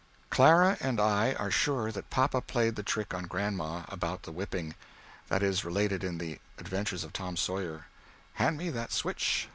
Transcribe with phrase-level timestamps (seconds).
[0.31, 4.73] _Clara and I are sure that papa played the trick on Grandma, about the whipping,
[5.29, 7.85] that is related in "The Adventures of Tom Sayer":
[8.33, 9.47] "Hand me that switch."